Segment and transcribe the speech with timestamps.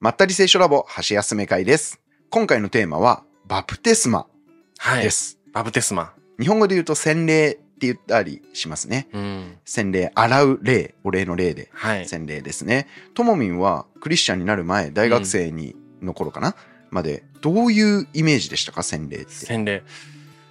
[0.00, 2.00] まったり聖書ラボ橋休め会です。
[2.30, 4.26] 今回のテーマはバプテスマ
[4.78, 5.02] はい。
[5.04, 5.38] です。
[5.52, 6.14] バプテスマ。
[6.40, 9.08] 日本語で言うと洗礼って言ったりしますね。
[9.12, 9.58] うん。
[9.66, 12.06] 洗礼、洗う礼、お礼の礼ではい。
[12.08, 12.88] 洗礼ですね。
[13.12, 16.56] ともみんはクリスチャンになる前、大学生に、の頃かな
[16.90, 19.32] まで、どういうイメージでしたか洗礼って？
[19.32, 19.82] 洗礼。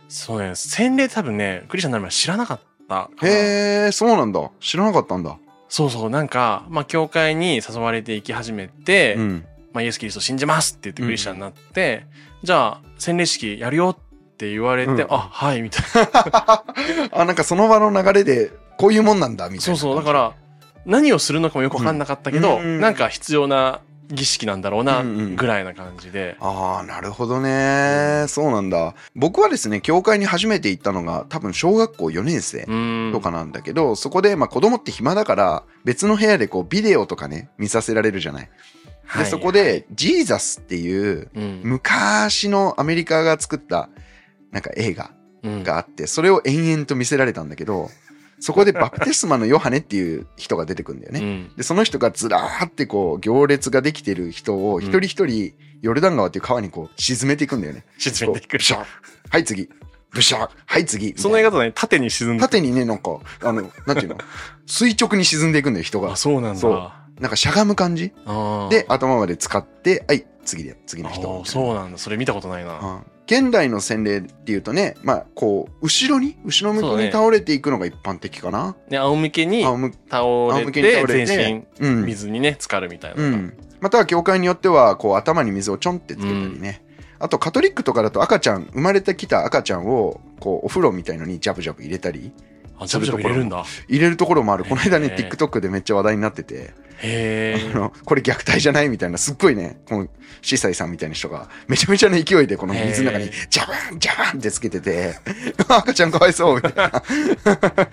[0.07, 0.53] そうね。
[0.53, 3.09] 洗礼多分ね、クリスチャンになる前知らなかった。
[3.25, 4.51] へえ、そうなんだ。
[4.59, 5.39] 知らなかったんだ。
[5.69, 6.09] そうそう。
[6.09, 9.45] なんか、まあ、教会に誘われていき始めて、うん。
[9.71, 12.05] まあ、イエス・キリスト信じますって言ってクリスチャンになって、
[12.43, 16.63] じゃあ、洗礼式やるよって言われて、うんあ、はい、みたいな。
[17.11, 19.61] あ、なんかその場の流れで、こういうもんなんだ、みたいな。
[19.63, 19.95] そうそう。
[19.95, 20.33] だから、
[20.85, 26.35] 何をするのかもよくわかんなかったけど、うんなんか必要な儀式なんだろうな、うんうんぐらいな感じで。
[26.39, 28.25] ああ、なるほどね。
[28.27, 28.95] そうなんだ。
[29.15, 33.11] 僕はですね、教会に初めて行ったのが、多分小学校4年生うん。
[33.13, 38.45] とかなんだけど、そこで、まあ子供って暇だから、別の部屋でこう、ビデオとかね、見させられるじゃない。
[38.45, 38.49] で、
[39.05, 41.61] はいそこで、ジーザスっていう、うん。
[41.63, 43.89] 昔のアメリカが作った、
[44.51, 45.11] なんか映画
[45.43, 47.89] うんがあって、それを延々と見せられたんだけど、
[48.39, 51.19] そこでバプテスマのヨハネっていう人が出てくるんだよね。
[51.19, 57.85] うんで、その人がずらーってこう、行列ができてる人を、一人一人、ヨルダン川っていう川にこう、沈めていくんだよね。
[57.97, 58.85] 沈めていくブシャー
[59.29, 59.69] はい、次。
[60.11, 61.13] ブシャーはい、次。
[61.17, 64.17] その映画とね、縦に沈んで縦にね、なんか、あの、なんていうの？
[64.65, 66.15] 垂直に沈んでいくんだよ、人があ、。
[66.15, 66.59] そうなんだ。
[66.59, 68.13] そうなんかしゃがむ感じ？
[68.69, 71.41] で、頭まで使って、はい、次で、次のあ人。
[71.41, 71.97] ーそうなんだ。
[71.97, 72.79] それ見たことないな。
[72.79, 78.75] うん現代の洗礼っていうとね、まあ、こう、後ろに、後ろ向きに倒れていくのが一般的かな。
[78.89, 83.21] ね、仰向けに倒仰れ向けに倒て、全うん身水にね、浸かるみたいな。
[83.21, 83.53] うん。
[83.81, 86.81] または教会によっては、こう頭に水をちょんってつけたりね。
[87.19, 92.31] あとカトリックとかだと赤ちゃん、生まれてきた赤ちゃんを、こうお風呂みたいのにジャブジャブ入れたり、
[92.79, 93.63] あ、ジャブジャブ入れるんだ。
[93.87, 94.65] 入れるところもある。
[94.65, 100.07] この間ね、TikTok でめっちゃ話題になってて、へあの、これ虐待じゃないみたいな、すっごいね、この、
[100.41, 105.15] 司祭さんみたいな人が、めちゃめちゃな勢いでこの水の中にへ、ジャバンジャバンってつけてて、
[105.67, 107.03] 赤ちゃんかわいそうみたいな。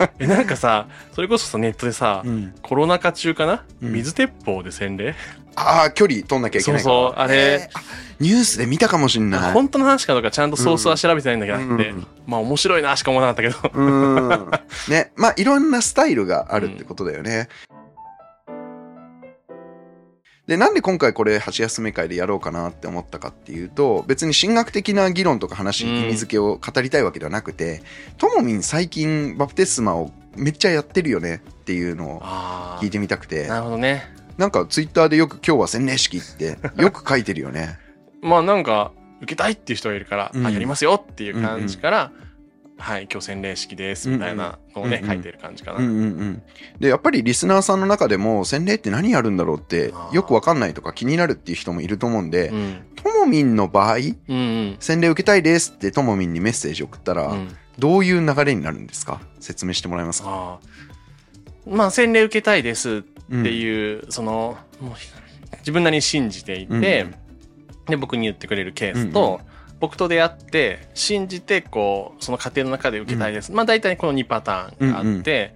[0.08, 0.10] え。
[0.24, 3.64] え、なんかさ、それこそさ、ネットでさ、うんコロナ禍中かな？
[3.82, 5.14] うん水鉄砲で洗礼？
[5.56, 6.80] ああ、距離取んなきゃいけない。
[6.82, 7.82] そうそうあれえーあ
[8.18, 9.52] ニュースで見たかもしんない。
[9.52, 11.92] 本当の話かどうかちゃんとソースは調べてないんだけど、うんで
[12.26, 13.78] まあ面白いなしか思わなかったけど。
[13.78, 14.50] うん。
[14.88, 15.12] ね。
[15.16, 17.48] まあ、いろんなスタイルがあるってことだよね。
[20.46, 27.82] で、なんで今回これ、橋休め会でやろうかなって思ったかっていうと、別に神学的な議論とか話、うん意味付けを語りたいわけではなくて、
[28.16, 34.15] ともみん最近バプテスマをめっちゃやってるよねっていうのをあ聞いてみたくてな、るほどね。
[34.38, 37.78] なんかツイッターでよく今日は洗礼式って よく書いてるよね。
[38.22, 38.92] まあなんか、
[39.22, 42.12] 受けたいっていう人がいるから、うんあ、やりますよっていう感じから、
[42.78, 45.78] はい、今日洗礼式です、みたいなのをね、うんうん書いてる感じかな。
[45.78, 46.42] うんうんうん。
[46.78, 52.76] で、やっぱりリスナーさんの中でも、洗礼って何やるんだろうってよくわかんないとか気になるっていう人もいると思うんで、うん。
[52.96, 54.76] ともみんの場合、うんうん。
[54.80, 57.48] 洗礼受けたいですってともみんにメッセージ送ったら、うん
[57.78, 59.20] どういう流れになるんですか？
[59.38, 60.60] 説明してもらえますか、
[61.66, 64.92] まあ洗礼受けたいですうんっていう、そのもう
[65.58, 66.80] 自分なりに信じていて、うん。
[67.86, 69.40] で僕に言ってくれるケースと、
[69.78, 75.54] 僕と出会って信じてこうその過程の中で受けたいです、まあ大体この2パターンがあって、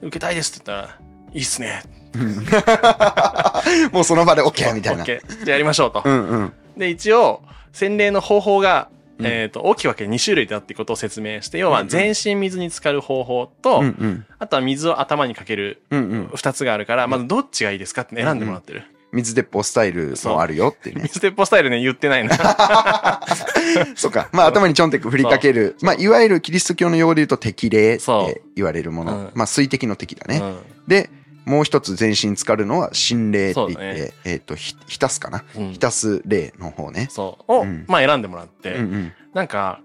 [0.00, 0.98] 受けたいですって言ったら
[1.32, 1.82] 「いいっすね」
[3.92, 5.04] もうその場で OK みたいな。
[5.04, 6.02] OK じゃあやりましょうと。
[6.04, 6.52] うんうん。
[6.76, 8.88] で一応洗礼の方法が、
[9.22, 14.26] うんえー、と大きく分け2種類だってことを説明して要は全身水に浸かる方法と、うんうん。
[14.38, 16.26] あとは水を頭にかけるうんうん。
[16.28, 18.82] 2つがあるから、まずどっちがいいですかって選んでもらってる。
[19.12, 21.02] 水鉄砲スタイルもあるよってね。
[21.02, 23.20] 水鉄砲スタイルね、言ってないな。
[23.94, 24.30] そうか。
[24.32, 25.76] まあ頭にちょんって振りかける。
[25.82, 29.16] まあいわゆるキリスト教の用語で言うと適礼って言われるもの。
[29.16, 30.38] うんまあ水滴の滴だね。
[30.38, 30.56] うん
[30.88, 31.10] で、
[31.44, 35.44] もう一つ全身浸かるのは心霊って言って、ねえっ、と、ひ浸すかな？
[35.56, 37.08] うん浸す霊の方ね。
[37.10, 37.52] そう。
[37.52, 39.12] を、うんまあ選んでもらって、うんうん。
[39.34, 39.80] なんか、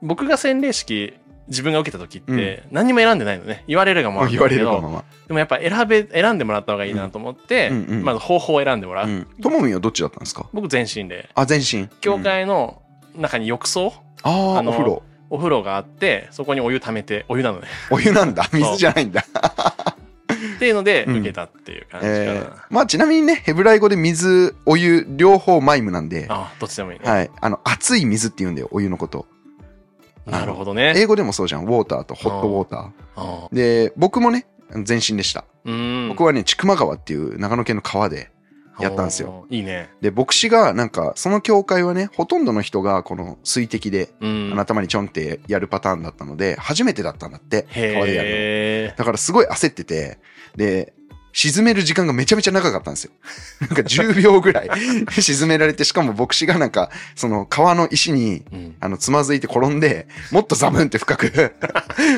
[0.00, 1.14] 僕が洗礼式、
[1.48, 3.64] 自分が受けた時って、何にも選んでないのね。
[3.66, 4.66] 言われるがまま言だけど。
[4.66, 5.04] われるがまま。
[5.26, 9.08] でもやっぱ選べ、選んでもらった方がいいなと思って、まず方法を選んでもらう。
[9.08, 9.26] うん。
[9.42, 10.46] ともみんはどっちだったんですか？
[10.52, 11.28] 僕全身で。
[11.34, 11.88] あ、全身。
[12.00, 12.80] 教うん会の
[13.16, 13.92] 中に浴槽、
[14.22, 15.02] ああ、お風呂。
[15.30, 17.66] お風呂があって、そこにお湯溜めて、お湯なのね。
[17.90, 18.48] お湯なんだ。
[18.52, 19.24] 水じゃないんだ。
[20.56, 22.18] っていうので、うん受けたっていう感じかな。
[22.18, 27.10] えー、まあちなみにね、ヘブライ語で水、お湯、両方マイムなんで、あどっちでもいいね。
[27.10, 27.30] はい。
[27.40, 29.26] あの、熱い水って言うんだよ、お湯のこと。
[30.26, 30.94] なるほどね。
[30.96, 31.64] 英語でもそうじゃん。
[31.64, 33.54] ウォーターとホットウォータあー。
[33.54, 34.46] で、僕もね、
[34.84, 35.44] 全身でした。
[36.08, 38.30] 僕はね、千曲川っていう長野県の川で、
[38.82, 39.46] やったんですよ。
[39.50, 39.90] いいね。
[40.00, 44.54] で、牧師が、なんか、その教会はね、ほとんどの人が、この水滴で、うん。
[44.58, 48.96] 頭にちょんってやるパターンだったので、初めてだったんだって、川でやるの。
[48.96, 50.18] だからすごい焦ってて、
[50.56, 50.92] で、
[51.32, 53.12] 沈める時間がめちゃめちゃ長かったんですよ。
[53.60, 54.70] なんか10秒ぐらい
[55.10, 61.26] 沈められて、しかも牧師がなんか、その川の石に、うんあの、つまずいて転んで、もっとザブンって深く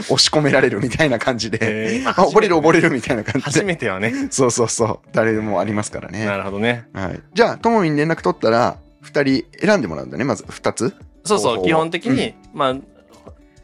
[0.08, 3.64] 押し込められるみたいな感じで、溺れる溺れるみたいな感じ初で。
[3.64, 4.28] めてはね。
[4.30, 5.08] そうそうそう。
[5.12, 6.24] 誰でもありますからなね。
[6.26, 6.86] るほどね。
[6.92, 7.20] はい。
[7.34, 10.24] じゃあ、ともみに連絡取ったら、二人選んでもらうんだね。
[10.24, 10.94] まず二つ。
[11.24, 12.74] そうそう、基本的に、まあ、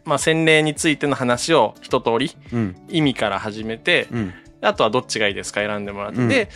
[0.04, 2.76] まあ、洗礼についての話を一通り、うん。
[2.88, 4.34] 意味から始めて、うん。
[4.62, 6.18] あとはどっちがいいですか選んでもらって。
[6.18, 6.48] うんで、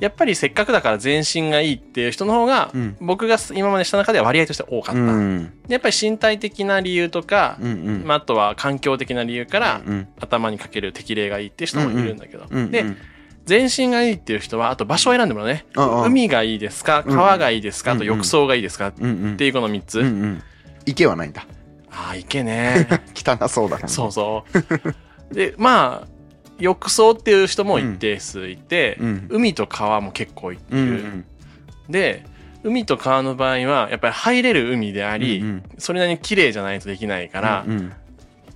[0.00, 5.00] やっぱりせっかくだから全身がいいっていう人の方が、うん僕が今までした中では割合として多かった。
[5.00, 5.52] うん。
[5.66, 7.72] でやっぱり身体的な理由とか、うん。
[7.72, 8.04] うん。
[8.06, 10.08] まあ、あとは環境的な理由から、うん。
[10.18, 12.46] 頭にかける適齢がいいっていう人もいるんだけど。
[12.48, 12.70] うん。
[12.70, 12.84] で、
[13.44, 15.66] 全身がいいっていう人は、あと場所を選んでもらうね。
[15.76, 19.10] うんうん海がいいですかうん川がいいですか、うんあと浴槽がいいですかっうん。
[19.10, 19.36] うん。
[19.36, 20.00] ていうこの3つ。
[20.00, 20.06] うん。
[20.06, 20.42] うん。
[20.86, 21.46] 池はないんだ。
[21.90, 22.88] ああ、池ね。
[23.14, 23.88] 汚そうだな。
[23.88, 24.44] そうそ
[25.30, 25.34] う。
[25.34, 26.19] で、まあ、
[26.60, 30.60] 浴槽っていう人も一定数いて、うん海と川も結構いる。
[30.70, 30.78] うん。
[30.78, 31.24] うん。
[31.88, 32.24] で、
[32.62, 37.92] 海と川の場合は、やっぱり入れる海であり、うんそれなりに綺麗じゃないとできないから、うん。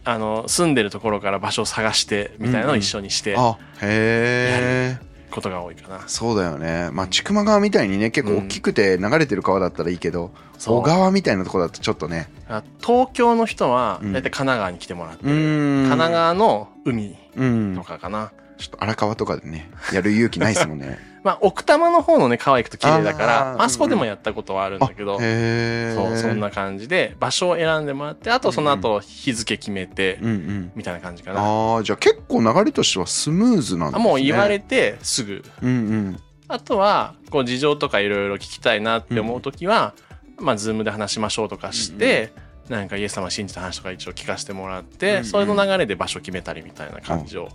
[0.04, 5.13] あの、住んでるところから場所を探して、みたいなのを一緒にして、あ、へえ。
[5.34, 6.04] ことが多いかな。
[6.06, 6.90] そうだよね。
[6.92, 12.28] まあ、千曲川みたいにね、結構大きくて流れてる川だったらいいけど、小川みたいなとこだとちょっとね。
[12.48, 15.24] あ東京の人は、うんだいたい神奈川に来てもらって。
[15.24, 17.82] 神奈川の海うんと。
[17.82, 18.32] かかな。
[18.58, 20.98] ちょっと荒川とかでね、やる勇気ないですもんね。
[21.24, 25.94] まあ、奥多摩の方のね、川行くと綺麗だから、あそこでもやったことはあるんだけど、へえ。
[25.96, 26.38] そう、そん。
[26.38, 30.72] な感じで、場所を選んでもらって、あとその後、日付決めて、うんうん。
[30.76, 31.40] みたいな感じかな。
[31.40, 34.04] ああ、じゃあ結構流れとしてはスムーズなんですね。
[34.04, 35.42] あもう言われてすぐ。
[35.62, 36.20] うんうん。
[36.48, 39.94] あとは、こう、事情とかいろいろ聞きたいなって思うときは、
[40.38, 42.34] まあ、ズームで話しましょうとかして、
[42.68, 47.48] なんかイエス様を信じた話とか一応聞かせてもらって、うんうんそれの流れで場所決めたりみたいな感じを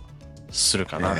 [0.50, 1.10] するかな。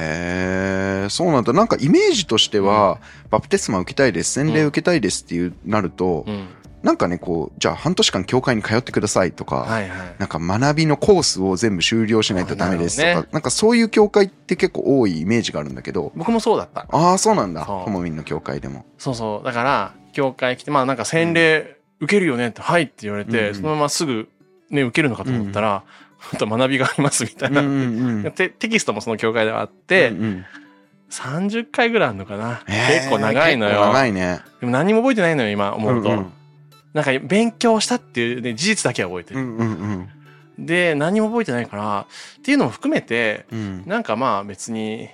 [1.10, 1.52] そうなんだ。
[1.52, 2.98] なんかイメージとしては、
[3.30, 6.48] バプテスマ受けたいです、洗礼受けたいですっていうなると、うん。
[6.82, 10.14] なんかね、こう、じゃあ半年間教会に通ってくださいとか、はいはい。
[10.18, 16.86] なんか学びのコースを全部終了しないとダメですとか、なるほどなんかそういう教会って結構多いイメージがあるんだけど、僕もそうだった。
[16.90, 17.66] ああ、そうなんだ。
[17.66, 18.86] そうコモミンの教会でも。
[18.96, 19.44] そうそう。
[19.44, 24.28] だから、教会来て、まあなんか洗礼受けるよねって、はいって言われて、うんそのまますぐ
[24.70, 25.84] ね、受けるのかと思ったら、
[26.32, 27.60] あと学びがありますみたいな。
[27.60, 30.44] うんうんうん テテキストもその教会ではあって、うんうん
[31.10, 32.62] 30回ぐらいあるのかな。
[32.68, 33.80] へー結構長いのよ。
[33.86, 34.38] 長いね。
[34.60, 36.08] でも何も覚えてないのよ、今思うと。
[36.10, 36.32] うんうん
[36.92, 39.40] なんか勉強したっていう、ね、事実だけは覚えてる。
[39.40, 40.08] うんうんうん
[40.58, 42.06] で、何も覚えてないから、
[42.38, 45.08] っていうのも含めて、うんなんかまあ別に、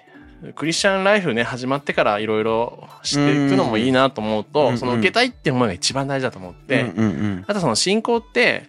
[0.55, 8.69] クリスチャンライフね、始まってからいろいろ知っていくのもいいなと思うと、うんその受けたいっていう思いが一番大事だと思って、うんうんうんあとその信仰って、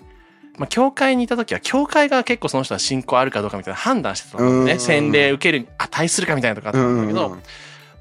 [0.58, 4.80] まあ、教会にいた時は、教会が結構その人は信仰あるかどうかみたいな判断してたのうんね。
[4.80, 7.38] 洗礼受けるに値するかみたいなとかあったんだけど、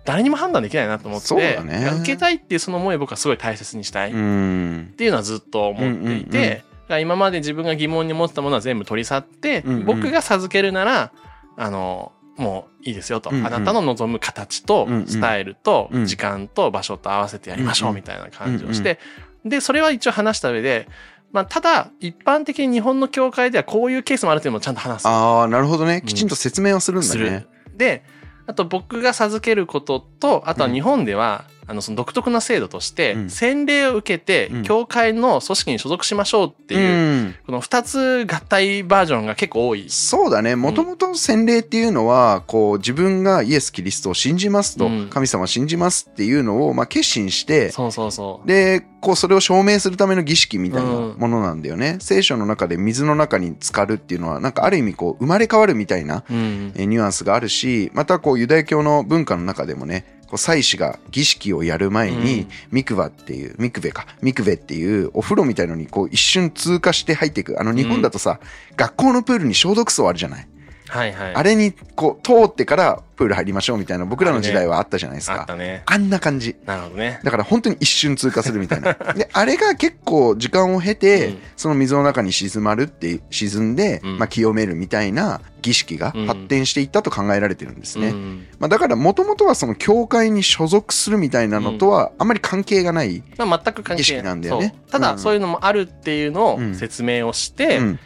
[0.04, 1.90] 誰にも判断できないなと思って、ね。
[2.00, 6.64] 受けたいっていうその思いを僕はすごい大切にしたいっうんていうのはずっと思っていて、
[7.00, 9.84] 今まで自分が疑問に持ってたものは全部取り去って、うんうん。
[9.84, 11.12] 僕が授けるなら、
[11.56, 13.30] あの、もういいですよと。
[13.30, 13.46] うんうん。
[13.46, 16.06] あなたの望む形とスタイルとうん。
[16.06, 18.98] 時間と場所と合わせてやりましょううんみたいな感じをして、
[19.44, 20.88] で、それは一応話した上で、
[21.36, 25.06] まあ、ただ、一般的に日本の教会ではこういうケースもあるっていうのもちゃんと話す。
[25.06, 25.98] ああ、なるほどね。
[25.98, 27.46] んきちんと説明はするんだするね。。
[27.76, 28.04] で、
[28.46, 39.86] あと僕が授けることと、あとは日本では、あの、その独特な制度として、うん洗礼を受けてうん、教会の組織に所属しましょうっていう、うんこの二つ合体バージョンが結構多い。
[39.88, 40.56] そうだね。
[40.56, 48.48] もともと洗礼っていうのは、こう、自分がイエス・キリストを信じますと、うん神様を信じますっていうのを、まあ、決心して、そうそうそう。
[48.48, 51.98] で、こう、それを証明するための儀式みたいなうんものなんだよね。
[52.00, 67.60] 聖書の中で水の中に浸かるっていうのは、なんかある意味、こう、生まれ変わるみたいな、ニュアンスがあるし、またこうユダヤ教の文化の中でもね、祭司が儀式をやる前に、うんミクバっていう、ミクベか、ミクベっていうお風呂みたいのにこう一瞬通過して入っていく。
[67.60, 68.40] あの日本だとさ、
[68.76, 70.48] 学校のプールに消毒槽あるじゃない？
[70.88, 71.34] はいはい。
[71.34, 75.40] あれにこう通ってからプール入りましょうみたいな僕らの時代はあったじゃないですか。
[75.40, 75.82] あったね。
[75.86, 76.56] あんな感じ。
[76.66, 77.20] なるほどね。
[77.24, 78.94] だから本当に一瞬通過するみたいな。
[79.14, 88.08] で、あれが結構時間を経て、うんその水の中に沈まるって、沈んで、うんまあ清めるみたいな儀式がうん発展していったと考えられてるんですね。
[88.08, 93.22] うんまあだからもともとはその教会に所属するみたいなのとはあんまり関係がない。
[93.38, 97.98] まあ、全く関儀式係なんだよねただ、うんそういうのもあるっていうのうんを説明をして、うん。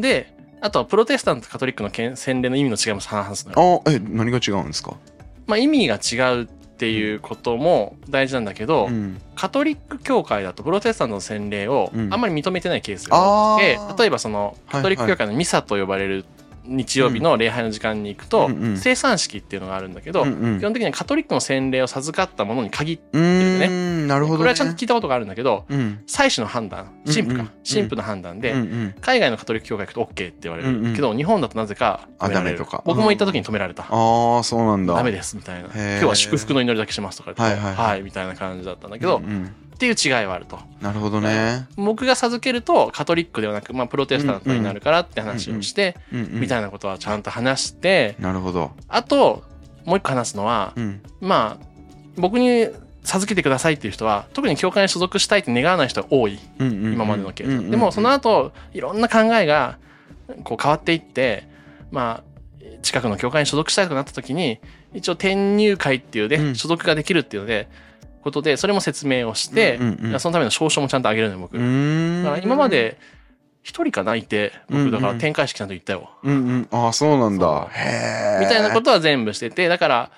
[0.00, 3.82] で、あとはプロテスタントとカトリックのけん洗礼の意味の違いも話すのよ。
[3.86, 4.96] あ、え、何が違うんですか？
[5.46, 9.20] まあ、意味が違うっていうことも大事なんだけど、うん。
[9.34, 13.16] カトリック教会だとプロテスタントの洗礼をうんあんまり認めてないケースが
[13.54, 16.24] 多くて、あー例えばそのカトリック教会のミサと呼ばれる
[16.68, 23.68] 日曜日の礼拝の時間に行くと、生産式っていうのがあるんだけど、基本的にはカトリックの洗礼を授かったものに限って、うー
[24.04, 26.00] んなるほど、ね、これはちゃんと聞いたことがあるんだけど、うん。
[26.06, 28.54] 祭司の判断、神父か、神父の判断で、
[29.00, 32.56] 海外のカトリック教会行くと OK って言われる、けど、日本だとなぜか止められる。
[32.56, 32.82] あダメとか。
[32.84, 33.84] 僕も行った時に止められた。
[33.84, 34.94] ああそうなんだ。
[34.94, 35.68] ダメですみたいな。
[35.68, 38.02] 今日は祝福の祈りだけしますとかはいはいはい。
[38.02, 39.20] みたいな感じだったんだけど、
[39.78, 40.58] っていう違いはあると。
[40.80, 49.44] なるほどね、僕が授けるとカトリックではなく、まあ、プロテスタントになるからって話をして、みたいなことはちゃんと話して、なるほど、あと、
[49.84, 51.00] もう一個話すのは、うん。
[51.20, 51.66] まあ、
[52.16, 52.68] 僕に
[53.04, 56.38] 授けてくださいっていう人は、特に教会に所属したいって願わない人が多い。
[56.58, 59.78] 今までのケース、でもその後いろんな考えが
[60.44, 61.48] こう変わっていって
[61.90, 64.60] まあ近くの教会に所属したいとなった時に
[64.92, 66.54] 一応転入会っていうね、うん。
[66.54, 67.68] 所属ができるっていうので
[68.22, 69.78] ことでそれも説明をして、
[70.18, 72.98] そのための証書もちゃんとあげるのよ僕、だから今まで
[73.62, 76.68] 一人かないて僕だから展開式ちゃんと行ったよ、うんうん。
[76.70, 77.68] ああそうなんだ。
[77.70, 80.10] へえみたいなことは全部しててだから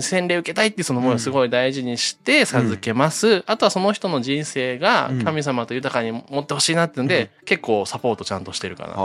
[0.00, 8.92] 洗礼受けたいっていうその思いをすごい大事にして授けます、あとはその人の人生が神様と豊かに持ってほしいなってんで、結構サポートちゃんとしてるかな。
[8.94, 9.00] あ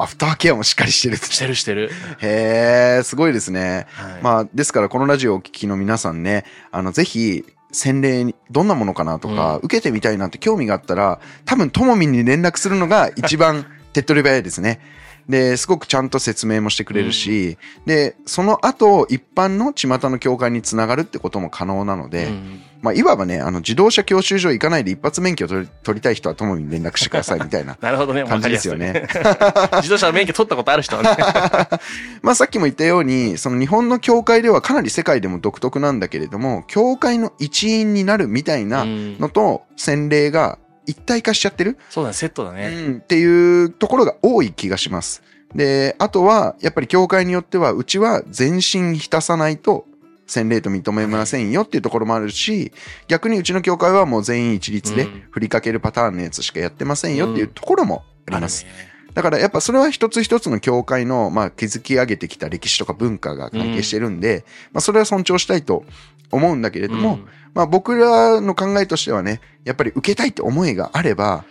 [0.00, 3.86] あアフターケアもしっかりしてるしてるしてる、へえすごいですね。
[3.90, 4.22] はい。
[4.22, 9.60] まあですからこのラジオをお聞きの皆さんねあのぜひ洗礼にどんなものかなとか、うん。
[9.62, 14.80] 受けてみたいなって興味があったら多分ともみんに連絡するのが一番手っ取り早いですね。
[15.28, 29.06] ですごくちゃんと説明もしてくれるし、でその後一般の巷の教会につながるってことも可能なので、うんまあ、いわばねあの自動車教習所行かないで一発免許を取り取りたい人はともみに連絡してください みたいななるほどね、わ感じですよね。
[29.76, 31.10] 自動車の免許取ったことある人はね。
[32.22, 42.68] まあさっきも言ったように、その日本の教会ではかなり世界でも独特なんだけれども、教会の一員になるみたいなうんのと洗礼が一体化しちゃってる、そうだね、セットだね。
[42.68, 42.96] うん。
[42.98, 45.22] っていうところが多い気がします。
[45.54, 49.86] で、あとは、やっぱり教会によっては、うちは全身浸さないと
[50.26, 52.72] 洗礼と認めませんよっていうところもあるし、
[53.08, 55.22] 逆にうちの教会はもう全員一律でうん。
[55.30, 58.66] 振りかけるパターンのやつしかやってませんよっていうところもあります。
[59.14, 65.84] だからやっぱそれは一つ一つの教会の、まあ、築き上げてきた歴史とか文化が関係してるんで、まあ、それは尊重したいと
[66.30, 71.44] 思うんだけれども、うんまあ、僕らの考えとしてはねやっぱり受けたいって思いがあれば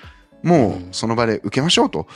[0.44, 2.08] もうその場で受けましょうと。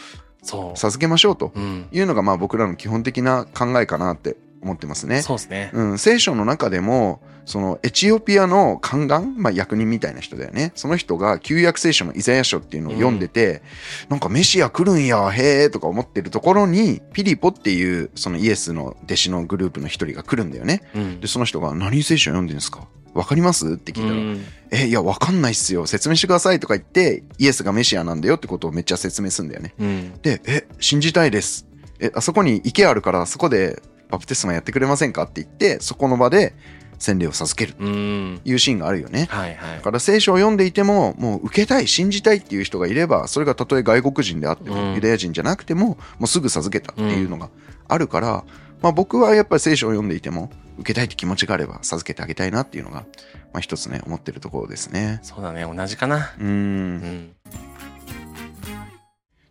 [0.42, 0.78] そう。
[0.78, 1.52] 授けましょうと。
[1.56, 1.88] うん。
[1.92, 5.22] いうのがまあ僕らの基本的な考えかなって思ってますね。
[5.22, 5.72] そうですね。
[5.74, 10.72] うん、聖書の中でもそのエチオピアの宦官、まあ、役人みたいな人だよね。
[10.76, 13.62] その人が旧約聖書のイザヤ書っていうのを読んでて、
[14.08, 20.82] なんかメシア来るんやへえとか思ってるところにピリポっていうそのイエスの弟子のグループの一人が来るんだよね。
[20.96, 21.20] うん。
[21.20, 22.88] でその人が「何聖書読んでんですか？
[23.14, 30.14] わかります?」って聞いたら「うんえいやわかんないっすよ説明してください」とか言ってイエスがメシアなんだよってことをめっちゃ説明するんだよねうん。
[30.22, 31.68] で、え、信じたいです。
[32.00, 35.24] え、あそこに池あるから、そこでバプテスマやってくれませんか？
[35.24, 36.54] って言って、そこの場で
[37.00, 38.42] 洗礼を授けるとうん。
[38.44, 39.28] いうシーンがあるよね。
[39.30, 39.82] はいはいだ。
[39.82, 45.86] から聖書を読んでいても、もう受けたい、信じたいっていう人がいれば、それがたとえ外国人であっても、うんユダヤ人じゃなくても、
[46.20, 47.50] もうすぐ授けたっていうのが
[47.88, 48.44] あるから、
[48.82, 53.06] まあ僕はやっぱり聖書を読んでいても、受けたいって気持ちがあれば授けてあげたいなっていうのが、
[53.52, 55.20] まあ一つね、思ってるところですね。
[55.24, 56.34] そうだね、同じかな。
[56.40, 56.44] うー。
[56.44, 57.36] うんん。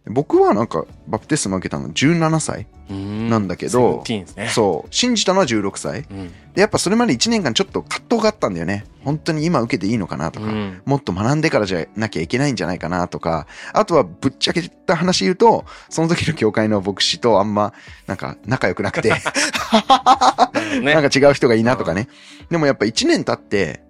[0.07, 4.03] 僕はなんか、バプテスマ受けたの17歳うんなんだけど。
[4.49, 4.95] そう。
[4.95, 6.07] 信じたのは16歳。
[6.11, 6.29] うん。
[6.55, 8.85] で、やっぱそれまで1年間ちょっと葛藤があったんだよね。
[9.05, 10.83] 本当に今受けていいのかなとか、うん。
[10.85, 17.73] もっと学んでからじゃなきゃいけないんじゃないかなとか、あとはぶっちゃけた話言うと、その時の教会の牧師とあんま、
[18.09, 19.11] なんか仲良くなくて、
[20.83, 22.09] ねなんか違う人がいいなとかね。
[22.51, 23.83] でもやっぱ1年経って、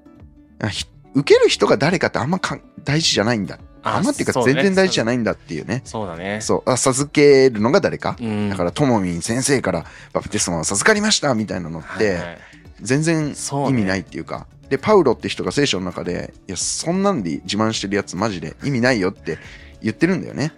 [1.14, 3.58] 受ける人が誰かってあんまかん大事じゃないんだ。
[3.58, 5.82] あんまっていうか全然大事じゃないんだっていうね。
[5.84, 6.40] そうだね。
[6.40, 8.16] そう、あ授けるのが誰か？
[8.20, 8.50] うん。
[8.50, 12.38] だから、ともみん先生からバプテスマを授かりましたみたいなのって、
[12.80, 19.38] 全然そうね意味ないっていうかでパウロって人が聖書の中でいやそんなんで自慢してるやつマジで意味ないよって
[19.80, 20.52] 言ってるんだよね。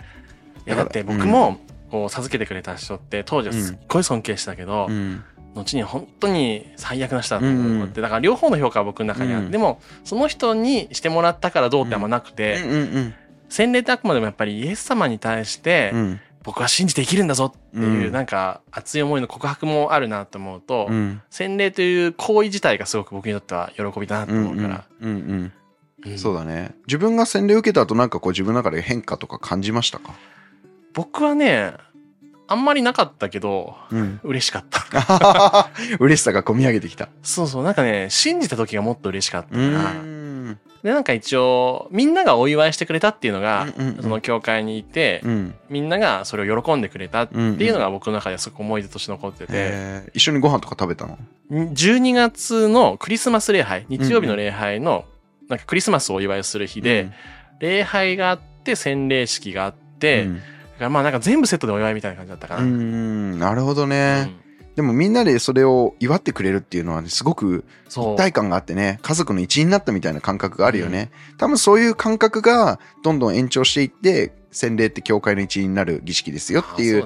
[0.66, 1.58] いやだって僕も、
[1.90, 5.22] こう、授けてくれた人って、当時はすっごい尊敬したけど、うん
[5.54, 7.84] 後に本当に最悪な人だと思うん。
[7.84, 9.52] って、だから両方の評価は僕の中にあって、うん。
[9.52, 12.58] でも、その人にしてもらったからどうってあんまなくて、
[13.48, 16.20] 洗礼ってあくまでもやっぱりイエス様に対して、うん。
[16.42, 18.12] 僕は信じて生きるんだぞっていう、うん。
[18.12, 21.22] なんか熱い思いの告白もあるなと思うと、うん。
[21.30, 24.84] 洗礼という行為自体がすごく僕にとっては喜びだなとうん思うから。
[26.18, 26.74] そうだね。
[26.86, 30.12] 自分が洗礼受けた後なんかこう自分の中で変化とか感じましたか？
[30.92, 31.72] 僕はね、
[32.54, 34.20] あんまりなかったけど、うん。
[34.22, 35.70] 嬉しかった。
[35.98, 37.08] 嬉しさが込み上げてきた。
[37.22, 39.90] そうそう、なんかね、信じた時がもっと嬉しかったうな。
[39.90, 40.58] ん。
[40.84, 44.02] で、なんか一応、みんながお祝いしてくれたっていうのが、うんうんうん。
[44.02, 45.54] その教会にいて、うん。
[45.68, 50.10] みんながそれを喜んでくれたっていうのが僕の中ですごく思い出として残ってて、えー。
[50.14, 51.18] 一緒にご飯とか食べたの
[51.50, 55.06] ？12月のクリスマス礼拝、日曜日の礼拝の、
[55.48, 57.10] なんかクリスマスをお祝いする日で、
[57.58, 60.36] 礼拝があって、洗礼式があって、うん。
[60.36, 60.42] だ
[60.78, 62.62] からまあなんか全部セットでお祝いみたいな感じだったかな。
[62.62, 64.34] うんうんなるほどね、
[64.76, 68.16] でもみんなでそれを祝ってくれるっていうのはねすごく一。
[68.16, 77.04] 体感があってね家族の一員になったみたいな感覚があるよね、多分そういう感覚がどんどん延長していって洗礼って教会の一員になる儀式ですよっていう。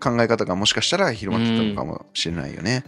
[0.00, 2.84] 考え方がもしかしたら広まってたのかもしれないよね、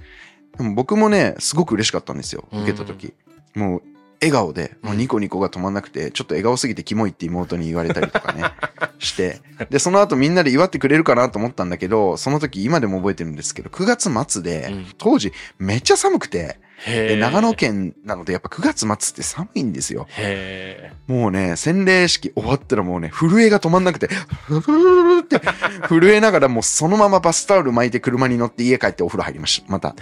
[0.59, 3.15] でも僕もねすごく嬉しかったんですよ受けた時、
[3.55, 3.83] もう
[4.21, 8.45] 笑顔でもうニコニコが止まんなくてちょっと笑顔すぎてキモいって妹に言われたりとかね
[8.99, 9.41] して。
[9.71, 14.87] でその後みんなで祝ってくれるかなと思ったんだけどその時今でも覚えてるんですけど9月末で、うん。
[14.99, 16.59] 当時めっちゃ寒くて。
[16.85, 17.55] で長野。
[17.55, 20.07] 県なのでやっぱ9月末って寒いんですよ。
[20.11, 25.41] へもうね洗礼式終わったらもうね震えが止まんなくてふって
[25.89, 29.73] 震えながらもうそのままバスタオル巻いて車に乗って家帰ってお風呂入りました。
[29.73, 29.95] また。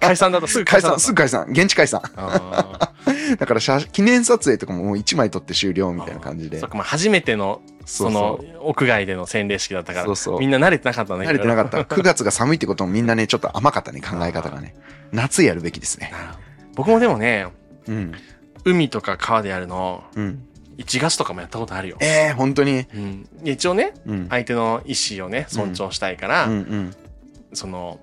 [0.00, 0.48] 解散だった。
[0.48, 1.00] すぐ解解散。
[1.00, 1.46] すぐ解散。
[1.48, 2.02] 現地解散。
[2.16, 2.92] あ
[3.36, 6.56] だから写記念撮影とかももう1枚撮って終了みたいな感じで。
[6.58, 10.40] ーそっか、まあ初めての、その、屋外での洗礼式だったから、そうそう。
[10.40, 11.34] みんな慣れてなかったんだけど。
[11.34, 11.94] 慣れてなかった。
[11.94, 14.74] 9月が寒いってこともみんなねちょっと甘かったね考え方がね
[15.12, 16.12] 夏やるべきですね
[16.74, 17.46] 僕もでもね、
[17.86, 18.12] うん。
[18.64, 20.46] 海とか川でやるの、うん。
[20.78, 21.98] 1月とかもやったことあるよ。
[22.00, 22.86] えー、本当に？
[22.94, 24.28] うん、一応ね、うん。
[24.28, 26.94] 相手の意思をね、尊重したいから、うんうん。
[27.52, 28.00] その、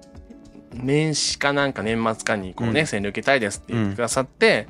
[0.73, 2.87] 年始かなんか年末かにこうね、うん。
[2.87, 4.67] 洗礼受けたいですって言ってくださって、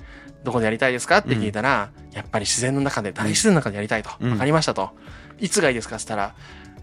[0.47, 1.17] どこでやりたいですか？
[1.17, 4.09] って聞いたら、やっぱり自然の中で、大自然の中でやりたいと。
[4.09, 4.37] わ、うん。
[4.37, 4.91] かりましたと。
[5.39, 5.97] いつがいいですか？
[5.97, 6.35] って言ったら、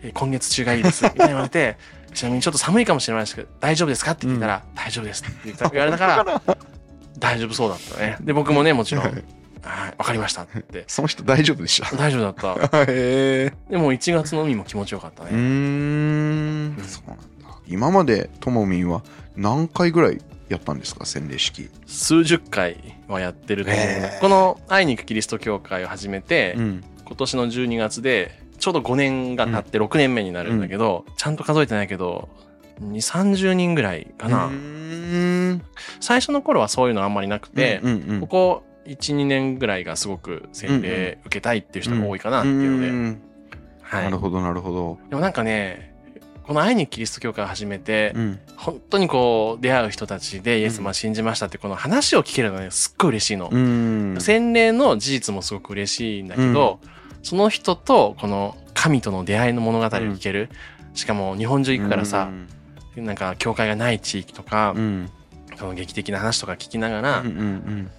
[0.02, 1.02] えー今月中がいいです。
[1.04, 1.78] みたいに言われて、
[2.12, 4.10] ちなみにちょっと寒いかもしれないですけど、大丈夫ですか？
[4.12, 6.42] って聞いたら、大丈夫ですって言った言われたから、
[7.18, 8.18] 大丈夫そうだったね。
[8.20, 9.14] で、僕もね、もちろん、はい、
[9.96, 10.84] わかりましたって。
[10.88, 11.96] その人大丈夫でした？
[11.96, 12.82] 大丈夫だった。
[12.92, 15.30] へえでも1月の海も気持ちよかったね。
[15.32, 16.76] ん。
[16.86, 17.24] そうなんだ。
[17.66, 19.02] 今までともみんは
[19.36, 21.70] 何回ぐらいやったんですか洗礼式。
[21.86, 22.76] 数十回
[23.08, 23.84] はやってると思う。
[24.20, 26.84] この愛に行くキリスト教会を始めて、うん。
[27.04, 32.28] 今年の12月で、ちょうど5年が経って6年目になるんだけど、ちゃんと数えてないけど、
[32.80, 34.50] 2、30人ぐらいかな。
[36.00, 38.20] 最初の頃はそういうのあんまりなくて、うんうんうん。
[38.20, 43.22] ここ1、2年ぐらいがすごく洗礼受けたいっていう人が多いかなっていうので、ん。
[43.82, 44.04] はい。
[44.04, 44.98] なるほどなるほど。
[45.08, 45.93] でもなんかね、
[46.46, 48.38] この愛にキリスト教会を始めて、うん。
[48.56, 53.48] 本当にこう出会う人たちでイエス様を信じましたってこの話を聞けるのがね、すっごい嬉しいの。
[53.50, 54.16] うん。
[54.20, 56.80] 洗礼の事実もすごく嬉しいんだけど、
[57.22, 60.50] その人とこの神との出会いの物語を聞ける。
[60.92, 62.30] しかも日本中行くからさ、
[62.94, 65.10] なんか教会がない地域とかう、ん。
[65.56, 67.90] その劇的な話とか聞きながら、うんうん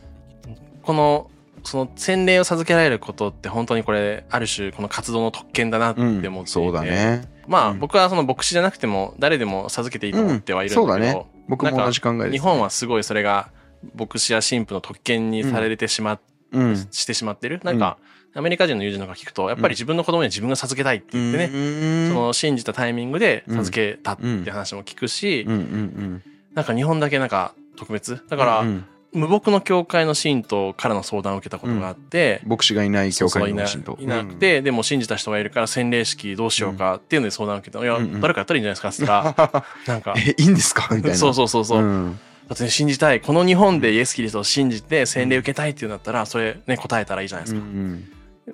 [0.83, 1.31] この、
[1.63, 7.79] その洗礼を授けられることって本当にこれ、ある種この活動の特権だなってうん思っていて、そうだねまあ、うん。
[7.79, 11.01] 僕はその牧師じゃなくても誰でも授けていいと思ってはいるんだけど、うん。
[11.01, 11.25] ね。
[11.47, 13.51] 僕も同じ考えです日本はすごいそれが
[13.95, 16.19] 牧師や神父の特権にされてしまっ
[16.51, 17.59] うんしてしまってる。
[17.63, 17.97] なんか、
[18.33, 25.53] アメリカ人の友人とか聞くと、やっぱり自分の子供には自分が授けたいって言ってね、ねその信じたタイミングで授けたって話も聞くし、うん。
[25.53, 26.23] うん。
[26.53, 28.15] なんか日本だけなんか特別。
[28.15, 33.97] だだから、うん無牧の教会の信徒からの相談を受けたことがあって、牧師がいない教会の信徒。
[33.99, 37.83] いなくて、でも信じた人がいるから洗礼式どうしようかっていうので相談を受けた。
[37.83, 38.13] いや、うん。
[38.13, 40.87] うん誰かやったらいいんじゃないですかって言ったら、 なんか、えいいんですか？
[40.95, 41.17] みたいな。
[41.17, 41.81] そうそうそうそう。
[41.81, 42.19] ん。
[42.47, 43.21] だってね、信じたい。
[43.21, 47.61] この日本でイエス・キリストを信じて洗礼受けたいっていうんだったら、それね、答えたらいいじゃないですか。
[47.61, 48.03] うん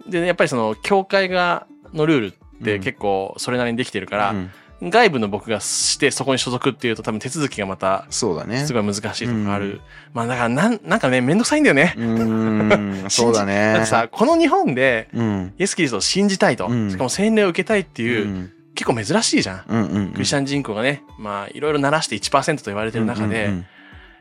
[0.07, 2.31] で、やっぱりその、教会が、のルールっ
[2.63, 8.65] てうん結構それなりにできてるから、うん外部の僕がしてそこに所属っていうと多分手続きがまたそうだね。
[8.65, 9.65] すごい難しいとかある。
[9.65, 9.81] うん。
[10.13, 11.95] まあだからなん、なんかね、めんどくさいんだよね。
[13.09, 13.73] そうだね。
[13.73, 15.53] だってさ、この日本でうん。
[15.59, 16.89] イエス・キリストを信じたいと、うん。
[16.89, 18.51] しかも洗礼を受けたいってういう、ん。
[18.73, 19.63] 結構珍しいじゃん。
[19.67, 23.65] うんうんクリスチャン人口がね、まあいろいろ鳴らして1%と言われてる中で、うんうん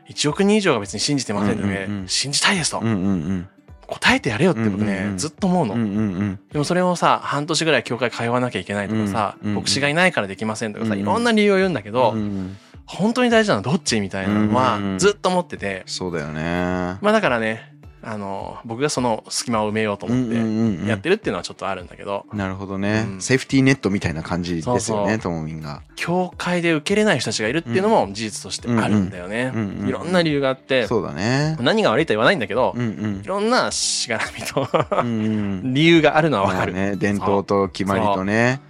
[0.09, 2.07] 1億人以上が別に信じてませんので、うんうんうん。
[2.07, 3.47] 信じたいですと、うんうんうん
[3.91, 5.11] 答えてやれよって僕ね、うんうん。
[5.11, 5.75] うんずっと思うの。
[5.75, 6.39] うんうんうん。
[6.51, 9.61] でもそれをさ、半年ぐらい教会通わなきゃいけないとかさ、うんうんうん。
[9.61, 11.03] 牧師がいないからできませんとかさ、うんうん。
[11.03, 16.97] いろんな理由を言うんだけど、うん本当に大事なのはどっちみたいなのはうんうんずっと思ってて、そうだよね。
[17.01, 17.70] まあだからね、
[18.03, 23.21] あの、僕がその隙間を埋めようと思ってやってるっていうのはちょっとあるんだけど、なるほどね、うん。
[23.21, 25.83] セーフティーネットみたいな感じですよねともみんが。
[25.95, 29.51] 教会で受けれない人たちがいるっていうのも事実としてあるんだよね。
[29.53, 29.89] うんうんうんうん。
[29.89, 31.57] いろんな理由があって、そうだね。
[31.59, 34.67] 何が悪いとは言わないんだけどう、んいろんなしがらみと
[35.03, 35.63] うんうん。
[35.63, 36.73] う ん理由があるのはわかる。
[36.73, 38.61] まあね、伝統と決まりとね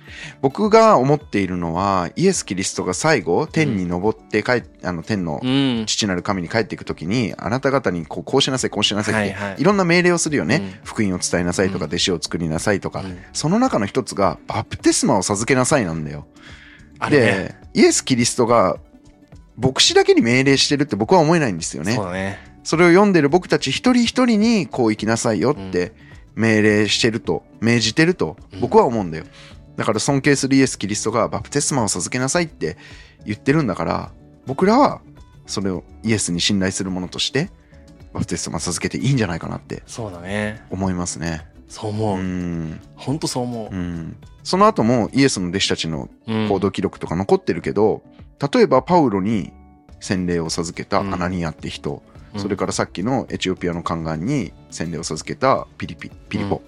[0.41, 5.85] 僕が思っているのはイエス・キリストが最後天に昇って帰っあの天のうん。
[5.85, 9.61] 父なる神に帰っていく時にあなた方にこうこうしなさいこうしなさいっはいはい。
[9.61, 10.71] いろんな命令をするよね、うん。
[10.83, 11.91] 福音を伝えなさいとか、うん。
[11.91, 13.19] 弟子を作りなさいとか、うん。
[13.33, 16.25] その中の一つがバプテスマを授けなさいなんだよ。
[17.01, 17.09] ね。
[17.09, 18.77] でイエス・キリストが
[19.57, 21.93] 牧師だけに命令してるって僕は思えないんですよね。
[21.93, 22.51] そね。
[22.63, 25.93] それを読んでる僕たち一人一人にこう生きなさいよって
[26.35, 29.25] 命令してると、命じてると僕は思うんだよ。
[29.77, 32.77] だから尊敬するイエス・キリストがバプテスマを授けなさいって
[33.25, 34.11] 言ってるんだから、
[34.45, 35.01] 僕らは
[35.45, 37.49] それをイエスに信頼するものとして、
[38.13, 40.65] バプテスマを授けていいんじゃないかなってそうだね。
[40.69, 41.47] 思いますね。
[41.69, 42.17] そう思う。
[42.17, 42.81] う、ん。
[42.95, 43.75] ほんとそう思う。
[43.75, 44.17] ん。
[44.43, 46.49] その後もイエスの弟子たちのう、うん。
[46.49, 48.03] 行動記録とか残ってるけど、
[48.53, 49.53] 例えばパウロに
[49.99, 52.03] 洗礼を授けたアナニアって人、
[52.33, 52.41] うん。
[52.41, 56.61] それからさっきのエチオピアの宦官に洗礼を授けたピリピピリポ、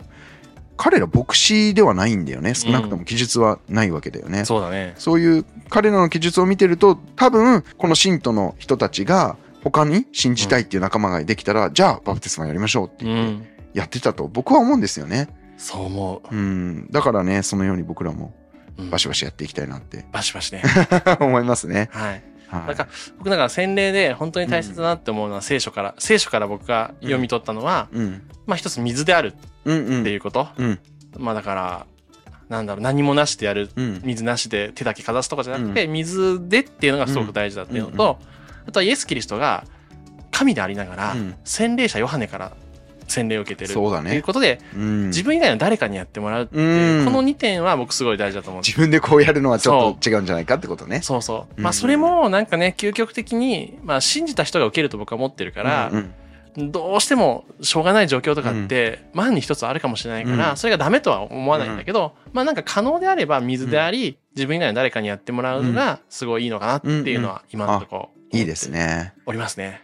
[0.77, 2.53] 彼ら牧師ではないんだよね。
[2.55, 4.93] 少なくとも記述はないわけだよね、そうだね。
[4.97, 13.47] そういう彼らの記述を見てると多分この信徒の人たちが他に信じたいっていう仲間ができたら、じゃあバプテスマやりましょうってってん。
[13.73, 16.35] やってたと僕は思うんですよね、そう思う。
[16.35, 18.33] ん、だからねそのように僕らも
[18.77, 18.89] う、うん。
[18.89, 20.05] バシバシやっていきたいなって。
[20.11, 20.63] バシバシね。
[21.19, 22.23] 思いますね、はい。
[22.47, 22.67] はい。
[22.67, 28.21] なんか僕なんか洗礼で本当に大切だなって思うのは聖書から、聖書から僕が読み取ったのは、うん。
[28.45, 29.33] まあ一つ水である
[29.65, 30.01] うんうん。
[30.01, 30.79] っていうこと、うん。
[31.17, 31.85] まあだから
[32.49, 34.01] なんだろう何もなしでやるうん。
[34.03, 38.19] 水なしで手だけかざすとかじゃなくて、水でっていうのがすごく大事だっていうのと、
[38.67, 39.65] あとはイエス・キリストが
[40.31, 41.35] 神でありながら、うん。
[41.43, 42.53] 洗礼者ヨハネから
[43.07, 44.09] 洗礼を受けてるそうだね。
[44.09, 45.07] っていうことで、うん。
[45.07, 47.05] 自分以外の誰かにやってもらうっていう、うん。
[47.05, 48.63] この2点は僕すごい大事だと思う。
[48.63, 51.01] 自分でこうやるのはちょっと違うんじゃないかってことね。
[51.01, 51.53] そうそう。
[51.57, 51.63] うん。
[51.63, 56.13] まあそれもなんかね、究極的に、まあ信じた人が受けると僕は思ってるからう、ん
[56.57, 60.57] どうしてもしょうがない状況とかって万に一つあるかもしれないから、うん。
[60.57, 69.13] それがダメとは思わないんだけど、まあなんか可能であれば水であり、自分以外の誰かにやってもらうのがすごいいいのかなっていうのは今のところいいですね。
[69.25, 69.81] おりますね。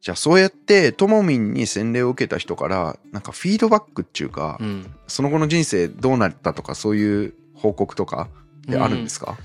[0.00, 4.92] じゃあそうやってともみんに洗礼を受けた人からなんかフィードバックっていうか、うん。
[5.06, 8.28] その後の人生どうなったとかそういう報告とか
[8.68, 9.36] ってあるんですか、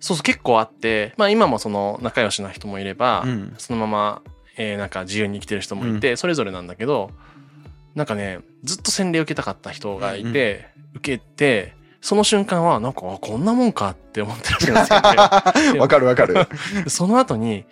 [0.00, 3.54] そうそう結構あって、まあ今もその仲良しな人もいれば、うん。
[3.58, 4.22] そのまま、
[4.56, 7.10] えーなんか自由に生きてる人もいて、それぞれなんだけど、
[7.94, 15.00] なんかね、ずっと洗礼を受けたかった人がいて、受けて、その瞬間はなんか、あこんなもんかって思ってるんですよ
[15.80, 16.34] わかるわかる。
[16.84, 17.66] でその後に、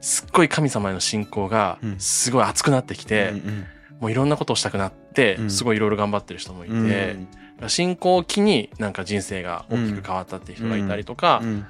[0.00, 1.98] すっごい神様への信仰がうん。
[1.98, 3.66] すごい熱くなってきて、うん。
[4.00, 5.50] もういろんなことをしたくなって、うん。
[5.50, 7.28] すごいいろいろ頑張ってる人もいて、うん
[7.68, 11.66] 信仰を機になんか人生が大きく変わったっていう人がいたりとか、うん。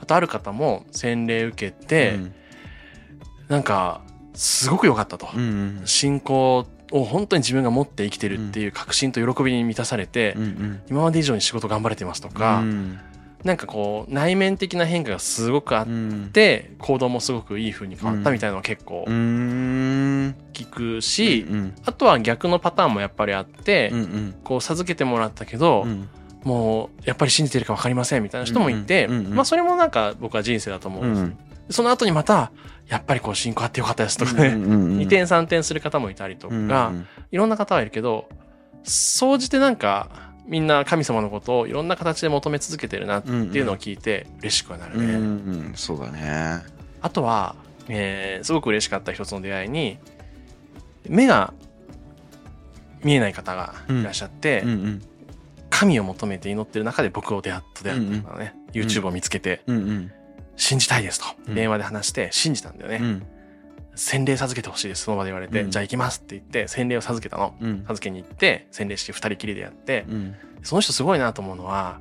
[0.00, 2.34] あとある方も洗礼受けて、うん。
[3.48, 4.02] なんか
[4.34, 10.82] すごく良かったと、うん信仰を本当に自分が持って生きてるっていう確信と喜びに満たされて、うんうん。
[10.90, 12.98] 今まで以上に仕事頑張れてますとか、うん。
[13.44, 16.30] なんかこう内面的な変化がすごくあっうん。
[16.32, 19.14] て、行動もすごくいい風に変わったみたいなのは結構うん
[20.52, 24.34] 聞くし、うんあとは逆のパターンもやっぱりあって、うんうん。
[24.44, 26.08] こう授けてもらったけど、うん。
[26.44, 29.34] もうやっぱり信じてるか分かりませんみたいな人もいて、うんうんうんうん。
[29.34, 31.38] まあそれもなんか僕は人生だと思うんです、うん
[31.70, 32.50] その後にまた
[32.88, 38.28] やっぱりこう信仰あってよかったですとかね、うんうんうん2点3点する方もいたりとか、うんいろんな方はいるけど
[38.82, 40.10] 総じてなんか
[40.46, 45.04] みんな神様のことをいろんな形で求め続けてるなっていうのを聞いて嬉しくはなるね。
[45.04, 45.24] うんう
[45.70, 45.72] ん。
[45.76, 46.62] そうだね。
[47.00, 47.54] あとは、
[47.88, 49.98] えーすごく嬉しかった一つの出会いに
[51.08, 51.52] 目が
[53.02, 55.02] 見えない方がいらっしゃって、うんうん。
[55.70, 60.12] 神を求めて祈ってる中で僕を出会った出会ったのね、YouTube を見つけて、うんうん。
[60.56, 61.54] 信じたいですとうん。
[61.54, 63.26] 電話で話して信じたんだよね、うん。
[63.94, 65.70] 洗礼授けてほしいですその場で言われて、うん。
[65.70, 67.54] じゃあ行きますって言って洗礼を授けたの。
[67.60, 67.82] うん。
[67.82, 70.34] 授けに行って洗礼式二人きりでやって、うん。
[70.62, 72.00] その人すごいなと思うのは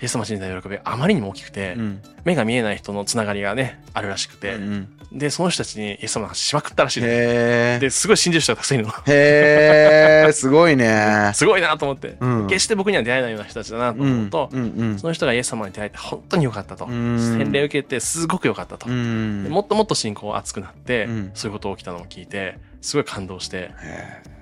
[0.00, 2.02] イエス様信じた喜びがあまりにも大きくて、うん。
[2.24, 8.92] 目が見えない人のつながりがねあるらしくて、うんでその人たちにイエス様の話しまくったらしいですごい信じる人がたくさんいるの。
[9.08, 11.32] へえすごいね。
[11.34, 12.46] すごいなと思って、うん。
[12.46, 17.18] 決して僕には出会えないような人たちだなと思うと、うんうんその人がイエス様に出会えて本当に良かったと、うん。
[17.18, 21.30] 洗礼を受けてすごく良かったと、もっともっと信仰熱くなって、うん。
[21.34, 23.56] そういうこと起きたのを聞いてすごい感動して。
[23.56, 24.39] へえ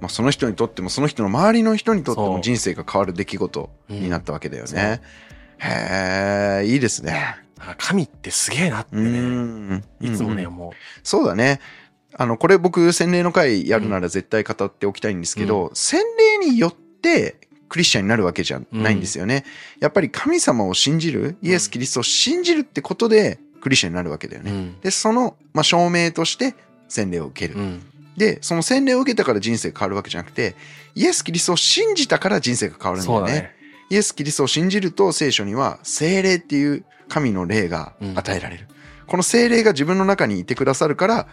[0.00, 5.00] まあその人にとってもその人の周りの人にとっても人生が変わる出来事になったわけだよね。
[5.58, 7.36] へえいいですね。
[7.58, 9.18] あ神ってすげえなってうね、
[9.76, 9.84] ん。
[10.00, 10.72] いつもね、うん思う。
[11.02, 11.60] そうだね。
[12.14, 16.00] あのこれ僕洗礼の会やるなら絶対語っておきたいんですけど、洗
[16.40, 17.36] 礼によって
[17.68, 19.44] クリスチャンになるわけじゃないんですよね。
[19.80, 24.50] やっぱり神様を信じるイエス・キリストを信じるってことでクリスチャンになるわけだよね。
[24.50, 24.80] うん。
[24.80, 26.54] でその、まあ、証明として
[26.88, 27.58] 洗礼を受ける。
[28.16, 30.54] うんで、その洗礼を受けたから人生が変わるわけじゃなくて、
[30.94, 33.32] イエス・キリストを信じたから人生が変わるんだよね。
[33.32, 33.56] ね。
[33.90, 38.66] イエス・キリストを信じると聖書には精霊っていう神の霊が与えられる、
[39.06, 41.28] この精霊が自分の中にいてくださるから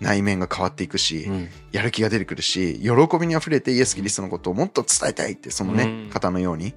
[0.00, 1.48] 内面が変わっていくし、うん。
[1.70, 6.10] やる気が出てくるし喜びにあふれてイエス・キリストのことをもっと伝えたいってそのね、うん。
[6.10, 6.74] 方のように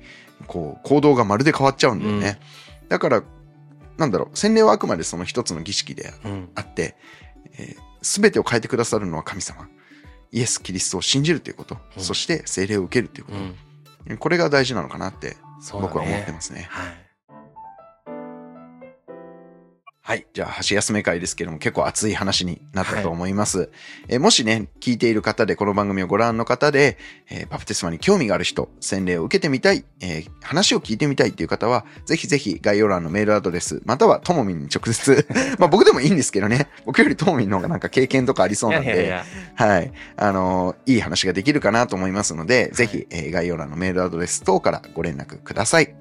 [0.47, 2.39] こう行動がまるで変わっちゃうんだよね、
[2.89, 3.23] だから
[3.97, 6.95] なんだろう洗礼はあくまでその一つの儀式でうんあって、
[7.57, 9.67] えー全てを変えてくださるのは神様。
[10.31, 12.03] イエス・キリストを信じるということ、うん。
[12.03, 14.15] そして聖霊を受けるというこうん。
[14.15, 15.37] と、これが大事なのかなって
[15.71, 16.67] 僕は思ってますね。
[16.69, 17.04] はい
[20.07, 20.27] はい。
[20.33, 23.71] じゃあ、箸休め会ですけども、結構熱い話になったと思います。
[24.07, 35.25] えーもしね、聞いている方で、この番組をご覧の方で、えーバプテスマに興味がある人、洗礼を受けてみたい、えー話を聞いてみたいっていう方は、ぜひぜひ概要欄のメールアドレス、またはともみんに直接、
[35.57, 39.91] まあ僕でもいいんですけどね、僕よりともみんの方がなんか経験とかありそうなんで、いやいやいやはい。
[40.17, 45.95] あのーいい話ができるかなと思いますので、ぜひ、えー概要欄のメールアドレス等からご連絡ください。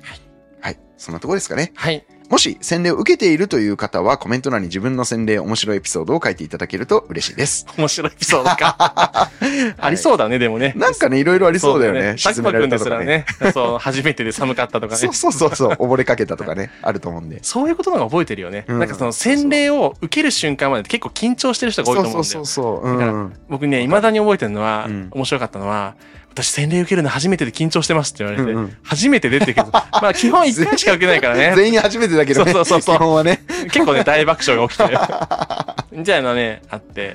[0.60, 0.78] はい。
[0.98, 1.72] そんなところですかね。
[1.74, 7.66] はいもし洗礼を受けているという方はコメント欄に自分の洗礼面白いエピソードを書いていただけると嬉しいです。
[7.76, 9.30] 面白いエピソードか
[9.78, 12.16] ありそうだねでもねなんかね、いろいろありそうだよね。
[12.22, 15.14] 佐久間くんですらね、そう、初めてで寒かったとかね そう。
[15.14, 17.38] そうそうそう、溺れかけたとかね、あると思うんで。
[17.42, 18.64] そういうことの方が覚えてるよね。
[18.68, 22.24] うんなんかその洗礼を受ける瞬間まで結構緊張してる人が多いと思うんだよ。
[22.24, 23.32] そうそうそう。
[23.48, 25.94] 僕ね、未だに覚えてるのは、うん面白かったのは、
[26.34, 31.52] 私洗礼受けるの初めてで緊張してますって言われて、うんうん初めて出てけど、 まあ基本1回しか受けないからね。
[31.56, 32.52] 全員初めてだけどね。
[32.52, 33.42] そうそうそう基本はね。
[33.70, 34.98] 結構ね、大爆笑が起きてる。
[35.92, 37.14] みたいなね、あって、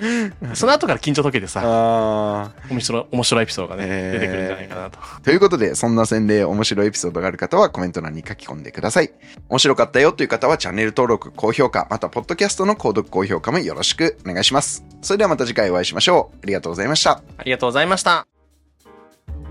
[0.54, 4.98] その後から緊張解けてさ、あ面白い、面白いエピソードがね、えー出てくるんじゃないかなと。
[5.00, 9.12] ーということで、そんな洗礼面白いエピソードがある方はコメント欄に書き込んでください。
[9.50, 14.84] 面白かったよという方はチャンネル登録、高評価、またポッドキャストの購読、高評価もよろしくお願いします。
[15.02, 16.38] それではまた次回お会いしましょう。
[16.44, 17.22] ありがとうございました。
[17.38, 18.39] ありがとうございました。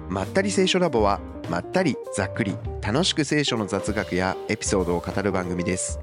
[0.08, 5.98] まったり聖書ラボはまったりざっくり楽しく聖書の雑学やエピソードを語る番組です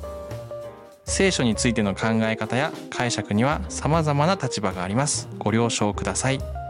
[1.06, 5.30] 聖書についての考え方や解釈には様々な立場があります。
[5.38, 6.65] ご了承ください。